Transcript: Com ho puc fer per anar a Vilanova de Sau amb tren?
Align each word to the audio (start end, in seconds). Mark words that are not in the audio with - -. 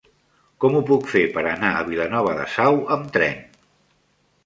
Com 0.63 0.77
ho 0.77 0.81
puc 0.91 1.05
fer 1.11 1.21
per 1.37 1.45
anar 1.51 1.71
a 1.75 1.85
Vilanova 1.91 2.35
de 2.43 2.51
Sau 2.57 2.83
amb 2.97 3.15
tren? 3.19 3.41